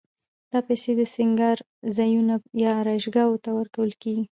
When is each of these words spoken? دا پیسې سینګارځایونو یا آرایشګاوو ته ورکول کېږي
دا 0.51 0.59
پیسې 0.67 0.91
سینګارځایونو 1.15 2.35
یا 2.61 2.69
آرایشګاوو 2.81 3.41
ته 3.43 3.49
ورکول 3.59 3.91
کېږي 4.01 4.25